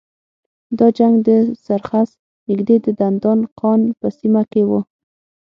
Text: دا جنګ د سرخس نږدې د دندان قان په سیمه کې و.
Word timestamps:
دا 0.77 0.87
جنګ 0.97 1.15
د 1.27 1.29
سرخس 1.63 2.09
نږدې 2.47 2.75
د 2.85 2.87
دندان 2.99 3.39
قان 3.59 3.81
په 3.99 4.07
سیمه 4.19 4.41
کې 4.51 4.61
و. 4.69 4.71